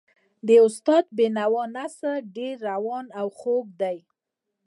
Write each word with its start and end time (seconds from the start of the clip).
د 0.47 0.49
استاد 0.65 1.03
د 1.09 1.13
بینوا 1.17 1.63
نثر 1.75 2.17
ډېر 2.37 2.55
روان 2.69 3.05
او 3.19 3.27
خوږ 3.37 3.65
دی. 3.81 3.97